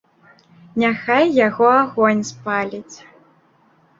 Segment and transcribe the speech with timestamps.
[0.83, 2.97] Няхай яго агонь спаліць.